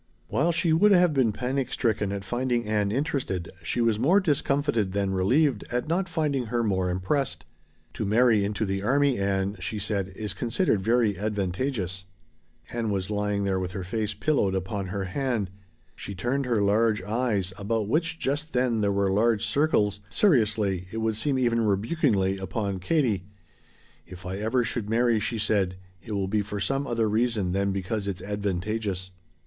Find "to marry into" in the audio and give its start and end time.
7.93-8.65